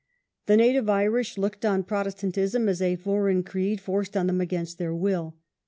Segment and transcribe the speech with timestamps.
[0.47, 4.95] The native Irish looked on Protestantism as a foreign creed forced on them against their
[4.95, 5.35] will.